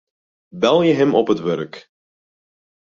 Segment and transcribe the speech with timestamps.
[0.61, 1.75] Belje him op it wurk.